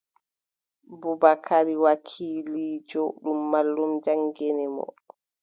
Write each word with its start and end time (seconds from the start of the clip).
Bubakari 1.01 1.75
wakiiliijo, 1.83 3.03
ɗum 3.21 3.39
mallum 3.51 3.91
jaŋngini 4.03 4.65
mo. 4.75 4.85